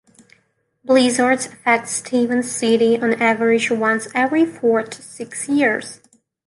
Blizzards 0.83 1.45
affect 1.45 1.87
Stephens 1.87 2.51
City 2.51 2.97
on 2.99 3.13
average 3.21 3.69
once 3.69 4.07
every 4.15 4.47
four 4.47 4.81
to 4.81 4.99
six 4.99 5.47
years. 5.47 5.99